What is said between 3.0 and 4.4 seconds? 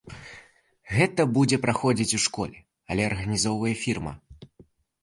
арганізоўвае фірма.